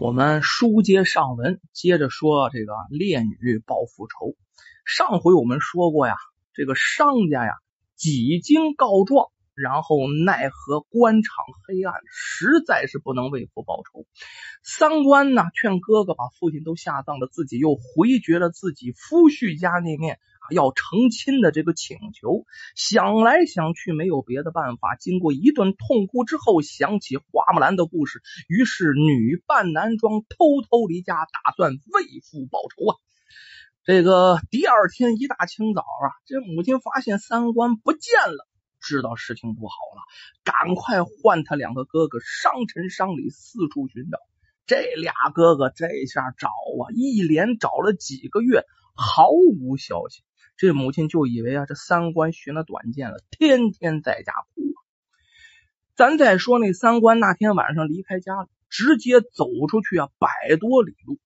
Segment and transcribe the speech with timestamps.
[0.00, 4.34] 我们书接上文，接着说这个烈女报复仇。
[4.86, 6.14] 上回我们说过呀，
[6.54, 7.52] 这个商家呀
[7.96, 9.26] 几经告状，
[9.60, 14.06] 然后奈何官场黑暗，实在是不能为父报仇。
[14.62, 20.18] 三观呢劝哥哥把父亲都下葬了，自己又回绝了自己夫婿家那面。
[20.50, 22.44] 要成亲的这个请求，
[22.74, 24.96] 想来想去没有别的办法。
[24.98, 32.96] 经过一顿痛哭之后，想起花木兰的故事，于是女扮男装，偷偷离家，打算为父报仇啊！
[33.84, 38.48] 这个第二天一大清早啊，这母亲发现三观不见了，
[38.80, 40.02] 知道事情不好了，
[40.42, 44.18] 赶快唤他两个哥哥商臣、商礼四处寻找。
[44.66, 50.22] 这俩哥哥这下找啊，一连找了几个月，毫无消息。
[50.56, 54.62] 这母亲就以为啊，这三官寻了短见了，天天在家哭。
[55.96, 61.18] 咱再说那三官那天晚上离开家了，直接走出去啊，百多里路。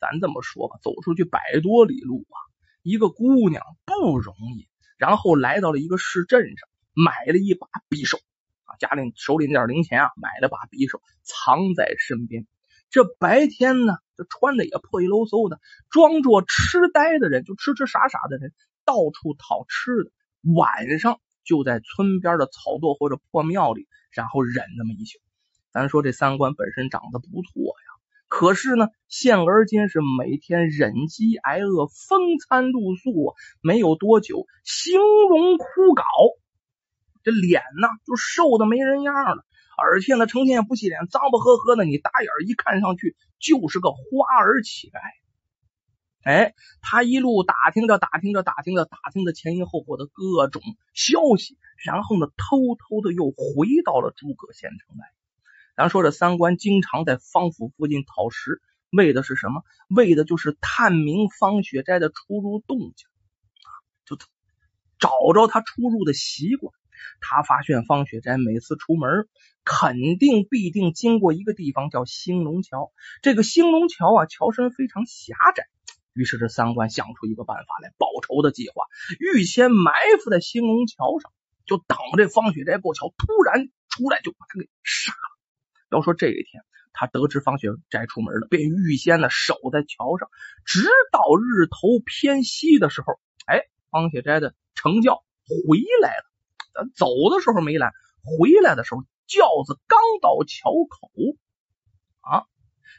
[0.00, 2.38] 咱这么说吧，走出去百多里路啊，
[2.82, 4.68] 一个姑娘不容易。
[4.96, 8.18] 然后来到了一个市镇上，买了一把匕首
[8.64, 12.46] 啊，家里手里那点零钱啊，买了把匕首藏在身边。
[12.90, 18.52] 这白天呢，这穿的也破衣喽嗖的，装作痴呆的人，就痴痴傻傻的人。
[18.84, 20.10] 到处讨吃的，
[20.54, 25.20] 晚上就在村边的草垛或者破庙里，然后忍那么一宿。
[25.70, 27.88] 咱说这三观本身长得不错呀，
[28.28, 36.02] 可是呢，现而今是每天忍饥挨饿、风餐露宿，没有多久，形容枯槁，
[37.22, 39.44] 这脸呢就瘦的没人样了，
[39.76, 43.98] 而且呢，成天也不洗脸，脏不呵呵的，你打眼一看上去就是个花
[44.38, 44.98] 儿乞丐。
[46.24, 50.62] 哎，他一路打听着，打听着，打听着，打听着前因后果的各种
[50.94, 55.06] 消息，然后呢，偷偷的又回到了诸葛县城来。
[55.74, 59.62] 咱说这三官经常在方府附近讨食，为的是什么？
[59.88, 63.08] 为的就是探明方雪斋的出入动静，
[64.04, 64.16] 就
[65.00, 66.72] 找着他出入的习惯。
[67.20, 69.28] 他发现方雪斋每次出门，
[69.64, 72.92] 肯定必定经过一个地方叫兴隆桥。
[73.22, 75.64] 这个兴隆桥啊，桥身非常狭窄。
[76.14, 78.84] 于是这三官想出一个办法来报仇的计划，
[79.18, 79.92] 预先埋
[80.22, 81.32] 伏在兴隆桥上，
[81.64, 85.96] 就等这方雪斋过桥，突然出来就把他给杀了。
[85.96, 90.28] 要说这一天，他得知方雪斋出门了，便预先呢守在桥上，
[90.66, 96.31] 直到日头偏西的时候，哎，方雪斋的成教回来了。
[96.74, 97.92] 咱走的时候没来，
[98.24, 101.10] 回来的时候轿子刚到桥口，
[102.20, 102.46] 啊，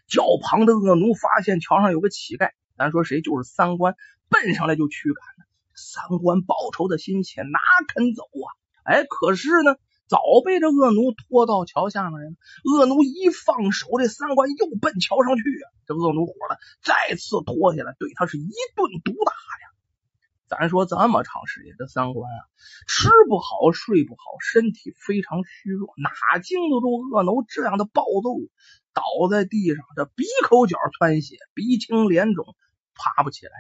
[0.08, 2.52] 轿旁的恶奴发现桥上有个乞丐。
[2.78, 3.96] 咱说谁就是三官，
[4.30, 5.46] 奔上来就驱赶呢。
[5.76, 8.48] 三官报仇的心切，哪肯走啊？
[8.84, 9.76] 哎，可是呢，
[10.08, 12.30] 早被这恶奴拖到桥下面了。
[12.64, 15.66] 恶奴一放手，这三官又奔桥上去啊！
[15.88, 19.73] 这恶奴火了，再次拖下来，对他是一顿毒打呀。
[20.60, 22.40] 咱说这么长时间，这三观啊，
[22.88, 28.40] 吃不好，睡不好，身体非常虚弱，哪经得住恶奴这样的暴揍？
[28.94, 32.56] 倒在地上，这鼻口角窜血，鼻青脸肿。
[32.96, 33.52] 爬不起来，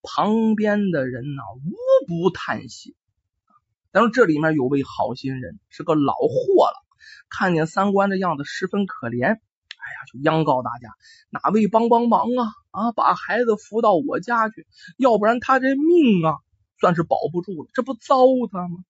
[0.00, 2.96] 旁边的人呢无不叹息。
[3.92, 6.82] 但是这里面有位好心人，是个老货了，
[7.28, 9.40] 看见三观的样子十分可怜，
[9.90, 10.88] 哎呀，就央告大家
[11.30, 16.38] 哪位帮帮忙啊啊，把孩子扶到我家去，要不然他这命啊
[16.78, 18.84] 算是保不住了，这不糟蹋吗？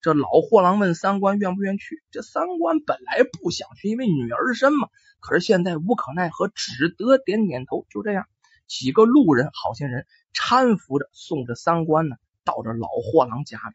[0.00, 4.88] 这老货郎问三官愿不愿去，这三官本来不想去，因为女儿身嘛，
[5.20, 7.86] 可是现在无可奈何，只得点点头。
[7.90, 8.26] 就这样。
[8.68, 13.74] 几个路人，好心人搀扶着送这三官呢，到这老货郎家里。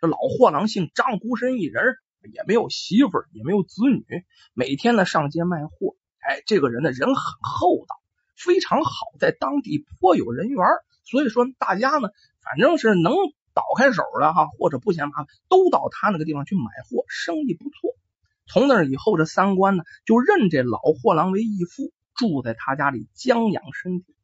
[0.00, 1.96] 这老货郎姓张，孤身一人，
[2.32, 4.04] 也没有媳妇，也没有子女，
[4.52, 5.96] 每天呢上街卖货。
[6.22, 8.00] 哎，这个人呢人很厚道，
[8.36, 10.64] 非常好，在当地颇有人缘。
[11.04, 12.08] 所以说大家呢，
[12.42, 13.12] 反正是能
[13.54, 17.96] 倒开手的哈，或者不嫌麻烦，都到他那个地方去买货，生意不错。
[18.46, 24.14] 从那以后，这三观呢就认这老货郎为义父，住在他家里将养身体。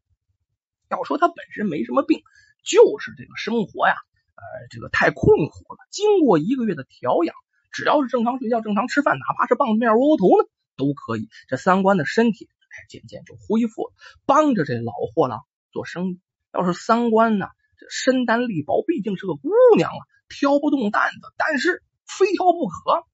[0.88, 2.22] 要说他本身没什么病，
[2.64, 3.94] 就是这个生活呀，
[4.36, 5.78] 呃，这个太困苦了。
[5.90, 7.34] 经过一个月的调养，
[7.72, 10.48] 只要是正常睡觉、正常吃饭，哪怕是棒子面、窝窝头呢，
[10.78, 11.28] 都可以。
[11.48, 13.92] 这三官的身体哎，渐渐就恢复了，
[14.24, 15.40] 帮着这老货郎
[15.72, 16.20] 做生意。
[16.54, 17.46] 要是三官呢，
[17.76, 23.04] 这身单力薄，毕竟是个姑娘啊，挑不动担子，但是非挑不可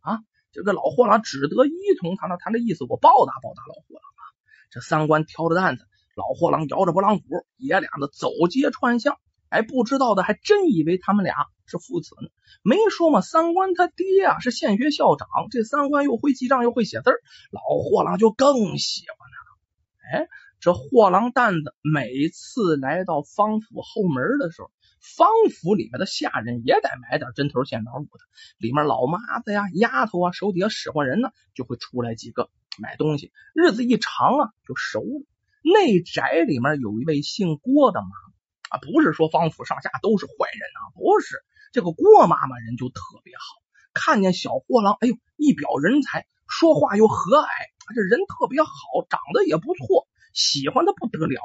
[0.00, 0.20] 啊。
[0.52, 4.22] 这个老货郎只得依从他，那他那意思，我报答报答老货郎啊。
[4.70, 5.84] 这三官挑着担子。
[6.14, 9.18] 老货郎摇着拨浪鼓，爷俩的走街串巷，
[9.50, 11.36] 哎，不知道的还真以为他们俩
[11.68, 12.28] 是父子呢。
[12.62, 17.10] 没说嘛，三官他爹啊是县学校长，这三官又会记账又会写字，
[17.50, 20.24] 老货郎就更喜欢他了。
[20.24, 20.28] 哎，
[20.60, 24.70] 这货郎担子每次来到方府后门的时候，
[25.00, 28.24] 方府里面的下人也得买点针头线脑骨的，
[28.58, 32.50] 里面老妈子呀、丫头啊、手底下使唤人呢，就会出来几个
[32.80, 33.32] 买东西。
[33.54, 35.26] 日子一长啊，就熟了。
[35.60, 41.36] 内宅里面有一位姓郭的妈妈啊，不是说方府上下都是坏人啊，不是。
[41.78, 43.62] 这个郭妈妈人就特别好，
[43.94, 47.46] 看见小货郎，哎呦，一表人才，说话又和蔼，
[47.94, 48.68] 这人特别好，
[49.08, 51.40] 长得也不错，喜欢的不得了。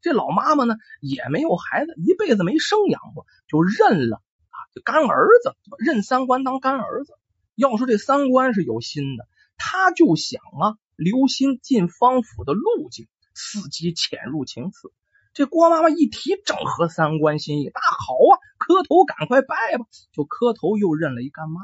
[0.00, 7.14] 这老妈妈呢也没有孩子，一辈子没生养过，就认了啊，就干儿子，认三官当干儿子。
[7.56, 9.26] 要说这三官是有心的，
[9.56, 14.92] 他就想啊，留心进方府的路径，伺机潜入情次。
[15.34, 17.70] 这郭妈妈一提，正合三观心意。
[17.74, 18.32] 那好啊，
[18.62, 21.62] 磕头赶快拜吧，就磕头又认了一干妈。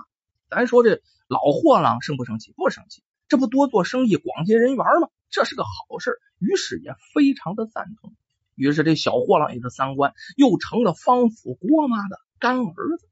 [0.51, 2.53] 咱说这老货郎生不生气？
[2.57, 5.09] 不生气，这不多做生意，广结人缘吗？
[5.31, 8.15] 这是个好事，于是也非常的赞同。
[8.55, 13.09] 于是这小货郎也是三观，又成了方府郭妈的干儿子。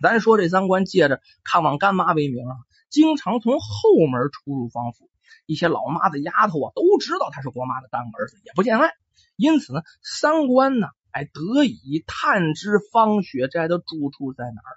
[0.00, 2.56] 咱说这三观借着看望干妈为名啊，
[2.88, 5.10] 经常从后门出入方府。
[5.44, 8.94] 一些老妈子、丫头啊，都知道他是郭妈的干儿子，也不见外。
[9.36, 14.72] 因此呢，三观呢，才，得以探知方雪斋的住处在哪儿。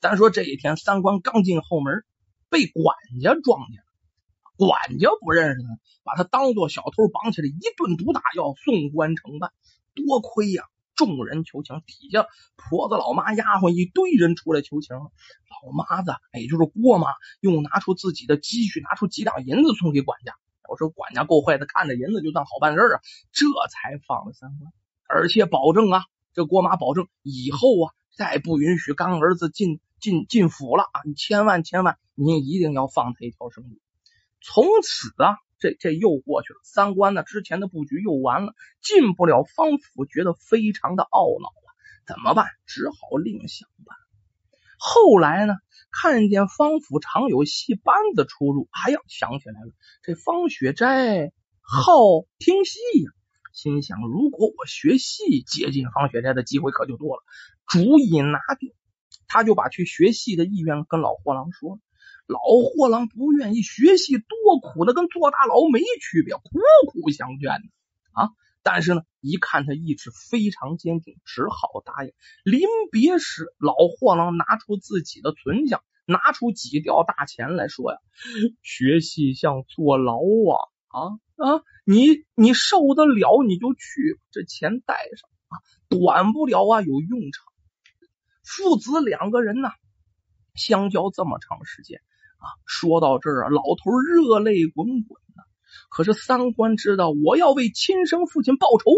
[0.00, 2.04] 咱说这一天，三官刚进后门，
[2.48, 3.84] 被管家撞见了。
[4.56, 5.68] 管家不认识他，
[6.04, 9.52] 把他当做小偷绑起来，一顿毒打，要送官城办。
[9.94, 12.26] 多亏呀，众人求情，底下
[12.56, 14.96] 婆子、老妈、丫鬟一堆人出来求情。
[14.96, 17.08] 老妈子，也就是郭妈，
[17.40, 20.32] 又拿出自己的积蓄，拿出几两银子送给管家。
[20.66, 23.00] 我说管家够坏的，看着银子就当好办事啊，
[23.32, 24.72] 这才放了三官，
[25.08, 26.02] 而且保证啊，
[26.34, 31.00] 这郭妈保证以后啊，再不允许干儿子进进进府了啊！
[31.04, 33.78] 你千万千万，你一定要放他一条生路。
[34.40, 41.68] 从此啊，这这又过去了，三官呢之前的布局又完了，进不了方府，觉得非常的懊恼啊，
[42.06, 42.46] 怎么办？
[42.66, 44.08] 只好另想办法。
[44.78, 45.54] 后来呢？
[45.90, 49.72] 看见方府常有戏班子出入，哎呀，想起来了，
[50.02, 51.32] 这方雪斋
[51.62, 51.92] 好
[52.38, 53.10] 听戏呀，
[53.58, 57.24] 心想如果我学戏，接近方雪斋的机会可就多了。
[57.66, 58.72] 主意拿定，
[59.26, 61.80] 他就把去学戏的意愿跟老货郎说。
[62.28, 66.42] 老货郎不愿意学戏，多苦的跟坐大牢没区别，苦
[66.86, 67.50] 苦相劝
[68.12, 68.30] 啊。
[68.62, 72.12] 但是呢，一看他意志非常坚定，只好答应。
[72.44, 72.60] 临
[72.92, 77.98] 别时，老货郎拿出自己的存项，拿出几吊大钱来说呀
[78.62, 80.54] ：“学戏像坐牢啊
[80.86, 81.62] 啊啊！
[81.86, 85.54] 你你受得了你就去，这钱带上啊，
[85.88, 87.46] 短不了啊有用场。
[88.44, 89.70] 父子两个人呢，
[90.54, 92.00] 相交这么长时间
[92.38, 95.18] 啊，说到这儿啊，老头热泪滚滚。
[95.90, 98.90] 可是三观知道，我要为亲生父亲报仇，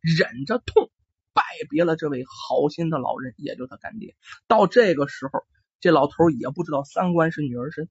[0.00, 0.90] 忍着痛
[1.32, 4.16] 拜别了这位好心的老人，也就他干爹。
[4.46, 5.44] 到这个时候，
[5.80, 7.88] 这老头也不知道三观是女儿身。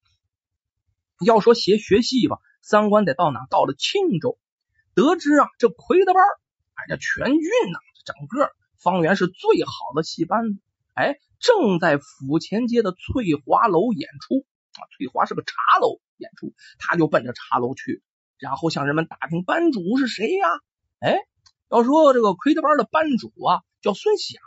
[1.25, 3.45] 要说学学戏吧，三官得到哪？
[3.51, 4.39] 到了青州，
[4.95, 6.23] 得知啊，这魁德班，
[6.73, 7.41] 哎，这全郡
[7.71, 8.49] 呐，整个
[8.81, 10.59] 方圆是最好的戏班子，
[10.95, 14.47] 哎，正在府前街的翠华楼演出
[14.79, 14.81] 啊。
[14.97, 18.01] 翠华是个茶楼演出，他就奔着茶楼去。
[18.39, 20.47] 然后向人们打听班主是谁呀？
[20.97, 21.19] 哎，
[21.69, 24.41] 要说这个魁德班的班主啊，叫孙响，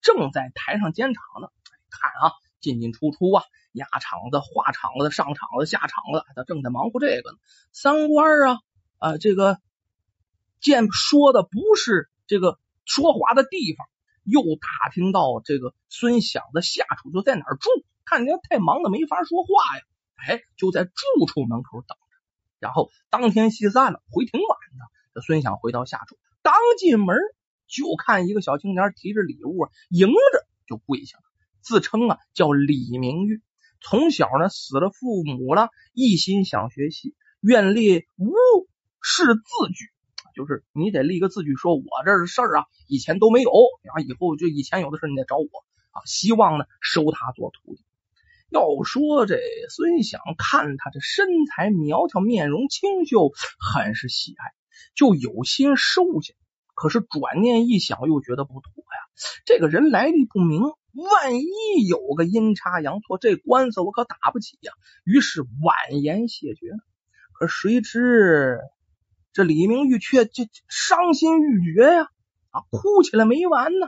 [0.00, 1.46] 正在台上监场呢。
[1.90, 7.38] 看啊，进进出出啊，压场子、画场子、上场子、下场子，他正在忙活这个呢。
[7.72, 8.58] 三官啊
[8.98, 9.58] 啊，这个
[10.60, 13.86] 见说的不是这个说话的地方，
[14.24, 17.68] 又打听到这个孙响的下处就在哪儿住，
[18.04, 19.82] 看人家太忙的没法说话呀。
[20.14, 22.02] 哎，就在住处门口等着。
[22.60, 24.84] 然后当天戏散了，回挺晚的。
[25.14, 27.16] 这孙想回到下处，刚进门
[27.66, 31.24] 就看一个小青年提着礼物，迎着就跪下了，
[31.60, 33.42] 自称啊叫李明玉，
[33.82, 38.32] 从小呢死了父母了，一心想学戏，愿立无
[39.00, 39.90] 事字据，
[40.34, 45.46] 就是你得立个字据，说我这事儿啊以前都没有，啊以后就以前有的事你得找我
[45.90, 47.84] 啊，希望呢收他做徒弟。
[48.48, 49.38] 要说这
[49.70, 54.52] 孙想看他这身材苗条，面容清秀，很是喜爱，
[54.94, 56.34] 就有心收下。
[56.74, 58.98] 可是转念一想，又觉得不妥呀。
[59.46, 60.62] 这个人来历不明，
[60.92, 64.72] 万一有个阴差阳错，这官司我可打不起呀。
[65.04, 66.72] 于是婉言谢绝。
[67.32, 68.60] 可谁知
[69.32, 72.02] 这李明玉却就伤心欲绝呀，
[72.50, 73.86] 啊，哭起来没完呢。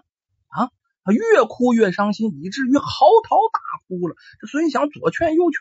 [0.49, 0.71] 啊
[1.07, 2.87] 他越哭越伤心，以至于嚎
[3.29, 4.17] 啕大哭了。
[4.41, 5.61] 这孙想左劝右劝，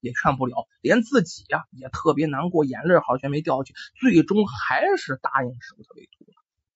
[0.00, 6.34] 也劝不了，连自己呀也特别难过，眼泪好像没掉下去，最终还是答应收他为徒了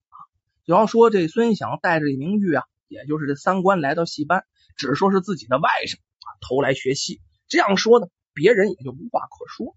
[0.09, 0.17] 啊。
[0.64, 4.44] 就要说这孙想带着李明玉啊，也就是这三官来到戏班，
[4.76, 9.76] 只说是自己的外甥啊，投来学戏，这样说呢，别人也就无话可说。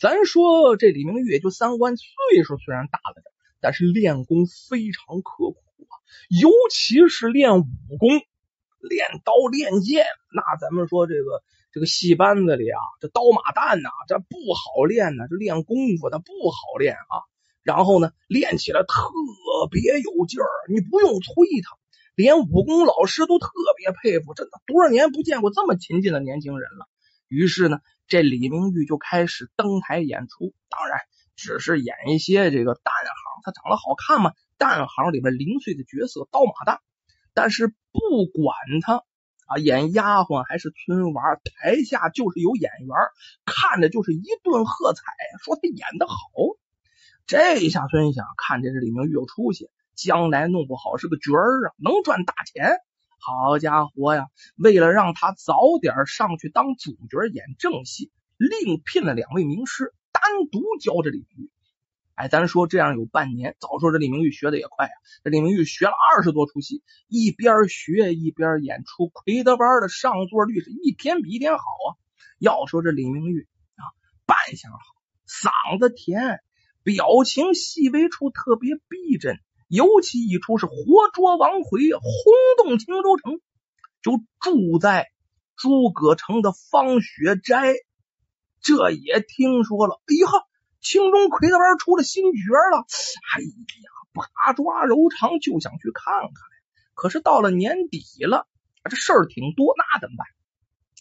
[0.00, 3.24] 咱说这李明玉也就三官，岁数虽然大了点，
[3.60, 5.56] 但是练功非常刻苦
[5.88, 5.94] 啊，
[6.28, 7.66] 尤其是练武
[7.98, 8.08] 功。
[8.86, 11.42] 练刀练剑，那咱们说这个
[11.72, 17.24] 这个戏班子里啊，这刀马旦呐，这不好练呐，这练功夫的不好练啊。
[17.62, 19.08] 然后呢，练起来特
[19.70, 21.32] 别有劲儿，你不用催
[21.64, 21.78] 他，
[22.14, 24.34] 连武功老师都特别佩服。
[24.34, 26.88] 真的，多少年不见过这么勤劲的年轻人了。
[27.28, 31.00] 于是呢，这李明玉就开始登台演出，当然
[31.36, 36.78] 只是演一些这个旦行，他长得好看嘛，旦行里面零碎的角色，刀马旦。
[37.32, 39.02] 但是不管他
[39.46, 42.96] 啊，演丫鬟还是村娃，台下就是有演员，
[43.44, 45.02] 看着就是一顿喝彩，
[45.42, 46.14] 说他演的好。
[47.26, 52.76] 这一下孙想看见这李明玉有出息，将来弄不好是个角儿啊，能赚大钱。
[53.18, 54.26] 好家伙呀！
[54.56, 60.22] 为了让他早点上去当主角演正戏，另聘了两位名师，单
[60.52, 61.50] 独教这李明玉。
[62.16, 64.92] 哎，咱说这样有半年，早说这李明玉学的也快啊！
[65.24, 71.96] 这李明玉学了二十多出戏，一边学一边演出，魁德班的上座率是一天比一天好啊！
[72.38, 73.82] 要说这李明玉啊，
[74.26, 74.78] 扮相好，
[75.26, 76.40] 嗓子甜，
[76.82, 80.74] 表情细微处特别逼真，尤其一出是活
[81.12, 82.02] 捉王奎，轰
[82.58, 83.40] 动青州城，
[84.02, 85.08] 就住在
[85.56, 87.74] 诸葛城的方雪斋，
[88.60, 90.44] 这也听说了，哎呀！
[90.80, 92.38] 青州魁德班出了新角
[92.70, 92.84] 了，
[93.32, 96.32] 哎呀，把抓柔肠就想去看看。
[96.92, 98.46] 可是到了年底了，
[98.84, 100.26] 这事儿挺多，那怎么办？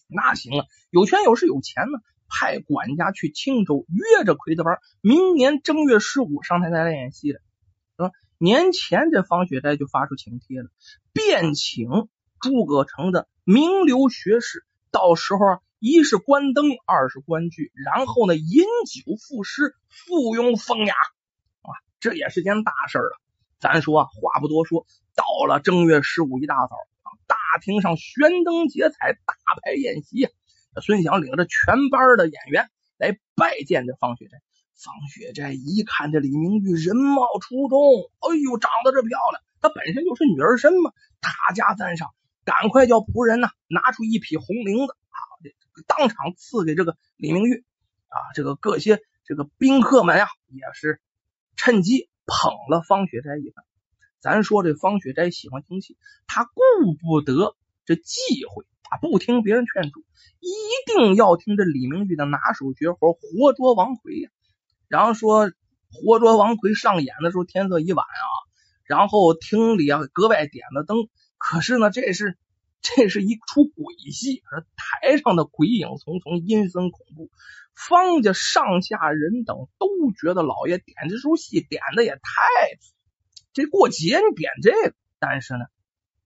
[0.08, 7.41] 那行啊，有权有势有钱呢，派管家去青州约着魁德班，明年正月十五上台再来演戏了，
[8.44, 10.70] 年前这方雪斋就发出请帖了，
[11.14, 11.88] 便请
[12.42, 15.40] 诸葛城的名流学士，到时候。
[15.86, 20.94] 一是关灯，二是关剧，然后呢，饮酒赋诗，附庸风雅
[21.62, 23.20] 啊，这也是件大事了。
[23.60, 30.30] 咱说啊，话不多说，到了正月十五一大早啊，大厅上悬灯结彩，大排宴席。
[30.82, 34.42] 孙翔领着全班的演员来拜见这方雪斋。
[34.75, 37.80] 方雪斋一看这李明玉人貌出众，
[38.20, 42.10] 哎呦，长得这漂亮，她本身就是女儿身嘛，大加赞赏，
[42.44, 45.18] 赶快叫仆人呢拿出一匹红绫子啊。
[45.88, 47.63] 当场赐给这个李明玉
[48.08, 51.01] 啊，这个各些这个宾客们呀，也是
[51.56, 53.65] 趁机捧了方雪斋一番。
[54.20, 56.51] 咱说这方雪斋喜欢听戏，他顾
[57.01, 60.01] 不得这忌讳啊，不听别人劝阻，
[60.39, 60.51] 一
[60.94, 64.30] 定要听这李明玉的拿手绝活活捉王奎呀。
[64.88, 65.52] 然后说
[65.92, 68.25] 活捉王奎上演的时候，天色已晚啊，
[68.86, 72.38] 然后厅里啊格外点了灯，可是呢，这是。
[72.86, 77.30] 这是一出鬼戏，而台上的鬼影重重，阴森恐怖。
[77.74, 79.88] 方家上下人等都
[80.20, 82.20] 觉得老爷点这出戏点的也太
[83.54, 84.96] 这过节，你点这个。
[85.18, 85.63] 但是呢，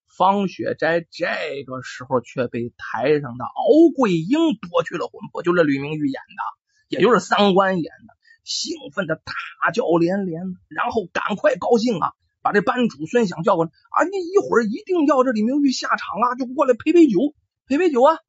[0.08, 6.42] 方雪斋这个时候却被台上的敖桂英夺去了魂魄，就这吕明玉演的，
[6.90, 8.17] 也就是三官演的，
[8.48, 12.13] 兴奋的大叫连连，然后赶快高兴啊！
[12.42, 14.06] 把这班主孙想叫过来啊！
[14.06, 17.36] 你一会儿一定要这李明玉下场啊，就过来陪陪酒，
[17.68, 18.20] 陪陪酒啊！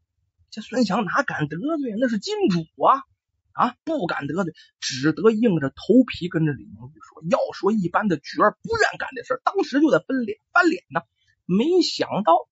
[0.51, 1.95] 这孙想哪敢得罪？
[2.01, 3.05] 那是金主啊
[3.53, 11.01] 啊，不敢得罪，只得硬着头皮跟着李明玉说：“要说一般的角儿不愿干这事当时就得翻脸翻脸呢。”
[11.47, 12.49] 没想到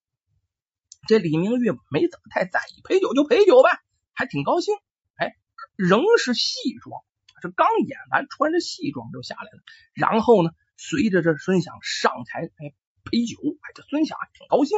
[1.09, 3.71] 这李明玉没怎么太在意，陪酒就陪酒呗，
[4.15, 4.75] 还挺高兴。
[5.17, 5.35] 哎，
[5.75, 7.03] 仍是戏装，
[7.43, 9.61] 这刚演完，穿着戏装就下来了。
[9.95, 10.51] 然后呢？
[10.79, 14.77] 随着这孙响上台，哎，陪酒，哎，这孙响挺高兴。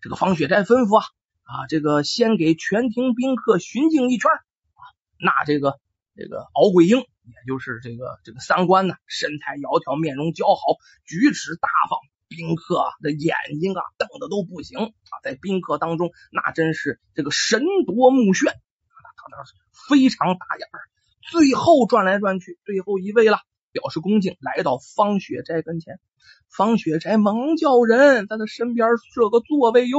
[0.00, 1.04] 这个方雪斋吩咐啊，
[1.42, 4.82] 啊，这个先给全庭宾客巡敬一圈啊。
[5.18, 5.80] 那这个
[6.14, 11.98] 这个敖桂英，也就是这个这个三官呢，身材窈窕，面容姣好，举止大方，
[12.28, 19.54] 宾客啊的眼睛啊瞪的都不行啊，在宾客当中，那真是这个神夺目眩，他那是
[19.88, 20.86] 非常大眼儿。
[21.30, 23.38] 最后转来转去，最后一位了。
[23.72, 26.00] 表示恭敬，来到方雪斋跟前。
[26.48, 29.98] 方雪斋忙叫人在他身边设个座位哟。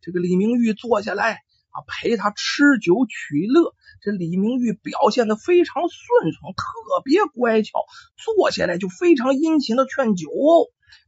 [0.00, 3.74] 这个李明玉坐下来啊，陪他吃酒取乐。
[4.00, 7.84] 这李明玉表现的非常顺从，特别乖巧，
[8.16, 10.30] 坐下来就非常殷勤的劝酒。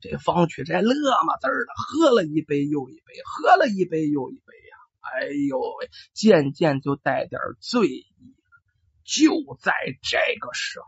[0.03, 0.93] 这方雪斋乐
[1.25, 4.77] 嘛滋儿的喝了一杯又一杯，喝了一杯又一杯呀。
[5.01, 8.05] 哎呦喂，渐渐就带点醉意。
[9.09, 9.73] 就在
[10.03, 10.87] 这个时候，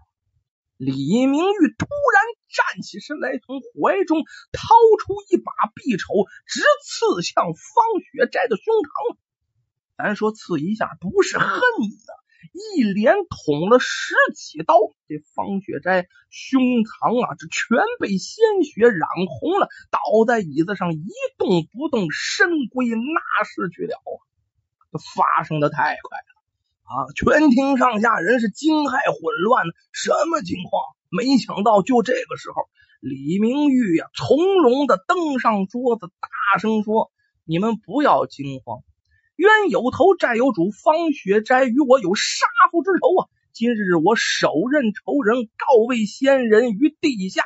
[0.77, 2.23] 李明玉突然
[2.53, 4.21] 站起身来，从怀中
[4.53, 7.55] 掏出一把匕首，直刺向方
[8.13, 9.17] 雪斋的胸膛。
[9.97, 12.15] 咱说刺一下，不是恨的。
[12.53, 14.75] 一连捅了十几刀，
[15.09, 21.09] 这方雪斋胸膛啊，这全被鲜血染红了，倒在椅子上一
[21.39, 23.97] 动不动，神归那时去了。
[24.93, 26.40] 这发生的太快了
[26.91, 27.07] 啊！
[27.15, 30.83] 全厅上下人是惊骇混乱，什么情况？
[31.09, 32.69] 没想到就这个时候，
[33.01, 37.13] 李明玉呀，从容的登上桌子，大声说
[37.47, 38.83] ：“你们不要惊慌。”
[39.39, 43.31] 冤有头债有主，方雪斋与我有杀父之仇啊！
[43.53, 47.45] 今日我手刃仇人，告慰先人于地下。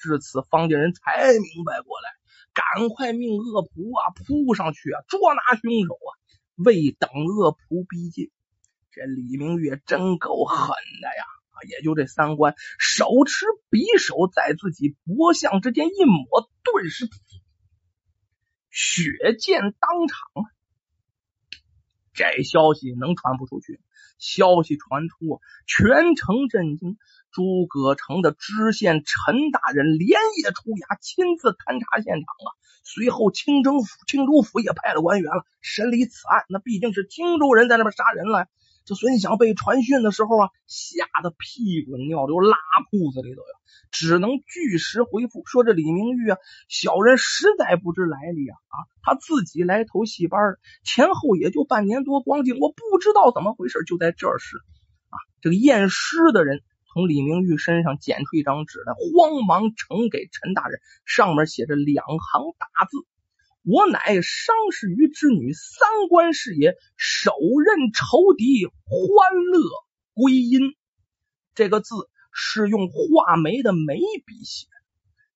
[0.00, 2.08] 至此，方家人才明白过来，
[2.54, 6.10] 赶快命恶仆啊扑上去啊，捉拿凶手啊！
[6.56, 8.30] 未等恶仆逼近，
[8.92, 11.24] 这李明月真够狠的呀！
[11.68, 17.06] 也就这三关，手持匕首在自己脖项之间一抹，顿时
[18.70, 20.46] 血溅当场！
[22.14, 23.80] 这消息能传不出去？
[24.18, 26.96] 消息传出，全城震惊。
[27.30, 32.48] 诸葛城的知县陈大人连夜出衙，亲自勘察现场啊。
[32.82, 36.44] 随后，清州府清州府也派了官员了，审理此案。
[36.48, 38.48] 那毕竟是青州人在那边杀人了。
[38.84, 42.56] 这孙想被传讯的时候啊，吓得屁滚尿流，拉
[42.90, 43.56] 裤子里头呀。
[43.92, 48.76] 只能据实回复说：“这李明玉啊，小人实在不知来历啊啊！
[49.02, 50.40] 他自己来投戏班，
[50.84, 53.82] 前后也就半年多光景，我不知道怎么回事。
[53.86, 54.56] 就在这时
[55.08, 62.96] 啊，这个验尸的人从李明玉身上捡出一张纸来，慌忙呈给陈大人，上面写着两行大字
[63.62, 67.32] ：‘我乃商氏于之女，三官是也，手
[67.64, 69.60] 刃仇敌，欢乐
[70.14, 70.60] 归阴。’
[71.54, 71.94] 这个字。”
[72.32, 74.68] 是用画眉的眉笔写。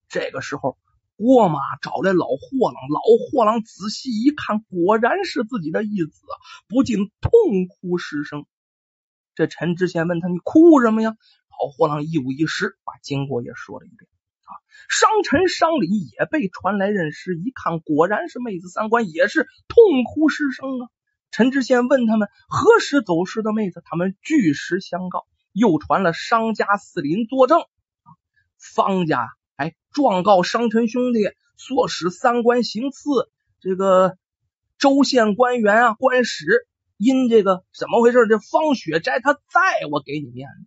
[0.08, 0.78] 这个时候，
[1.16, 6.22] 郭妈找来老货郎，老货郎仔细一看，果然是自己的义子，
[6.68, 7.32] 不禁痛
[7.66, 8.46] 哭失声。
[9.34, 11.16] 这陈知县问他：“你哭什么呀？”
[11.50, 14.08] 老货郎一五一十把经过也说了一遍。
[14.44, 14.52] 啊，
[14.88, 20.88] 商臣商礼也被传来认尸，一看果然是妹子三观，也是痛哭失声啊。
[21.30, 25.26] 陈知县问他们何时走失的妹子，他们据实相告。
[25.56, 27.60] 又传了商家四邻作证，
[28.58, 31.20] 方家哎状告商臣兄弟，
[31.56, 33.30] 唆使三官行刺，
[33.60, 34.18] 这个
[34.78, 38.26] 州县官员啊官使因这个怎么回事？
[38.28, 40.66] 这方雪斋他在我给你面子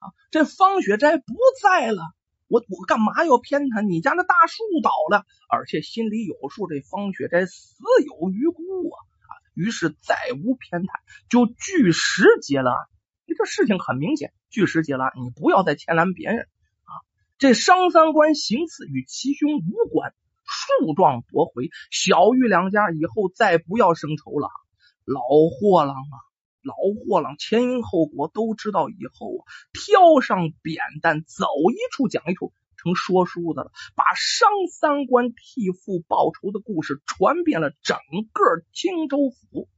[0.00, 2.02] 啊，这方雪斋不在了，
[2.48, 3.82] 我我干嘛要偏袒？
[3.82, 8.96] 你家那大树倒了，而且心里有数，这方雪斋死有余辜啊！
[9.54, 10.88] 于是再无偏袒，
[11.28, 12.78] 就据实结了案。
[13.36, 16.42] 这事情很明显，据实结了案，你不要再牵连别人
[16.84, 16.92] 啊！
[17.38, 20.14] 这商三官行刺与其兄无关，
[20.46, 24.48] 诉状驳回，小玉两家以后再不要生仇了。
[25.04, 26.16] 老货郎啊，
[26.66, 29.40] 老货郎前因后果都知道，以后啊，
[29.72, 37.96] 挑上扁担走一处讲一处，成说书的了，把商三官替父报仇的故事传遍了整
[38.32, 39.68] 个青州府。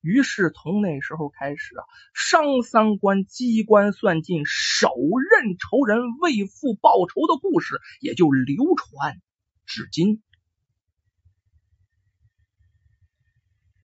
[0.00, 1.84] 于是从那时候开始啊，
[2.14, 9.20] 商三官机关算尽，手刃仇人为父报仇的故事也就流传
[9.66, 10.22] 至今。